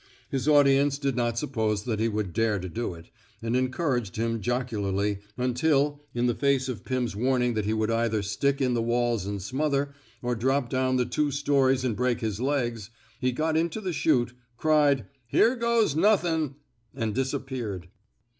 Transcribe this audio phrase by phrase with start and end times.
[0.31, 4.41] His audience did not suppose that he would dare to do it, and encouraged him
[4.41, 8.81] jocularly, until— in the face of Pim's warning that he would either stick in the
[8.81, 9.93] walls and smother,
[10.23, 12.89] or drop down the two stories and break his legs—
[13.21, 16.55] he got into the chute, cried Here goes nuthinV*
[16.95, 17.87] and disappeared.